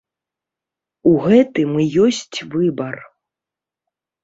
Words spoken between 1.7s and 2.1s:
і